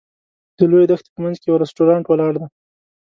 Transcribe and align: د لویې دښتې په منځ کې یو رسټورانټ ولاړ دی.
د 0.57 0.59
لویې 0.71 0.87
دښتې 0.89 1.09
په 1.13 1.19
منځ 1.23 1.35
کې 1.41 1.47
یو 1.49 1.61
رسټورانټ 1.63 2.03
ولاړ 2.07 2.33
دی. 2.41 2.47